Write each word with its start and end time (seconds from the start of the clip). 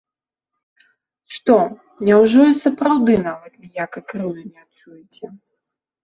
Што, 1.33 1.57
няўжо 2.07 2.41
і 2.51 2.55
сапраўды 2.59 3.13
нават 3.27 3.53
ніякай 3.67 4.03
крыўды 4.13 4.39
не 4.53 4.59
адчуеце? 4.65 5.25